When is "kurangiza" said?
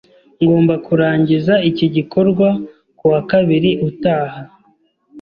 0.85-1.53